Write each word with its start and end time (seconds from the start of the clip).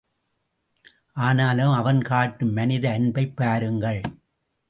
ஆனாலும் 1.17 1.73
அவன் 1.73 2.01
காட்டும் 2.01 2.53
மனித 2.53 2.85
அன்பைப் 2.89 3.35
பாருங்கள்! 3.35 4.01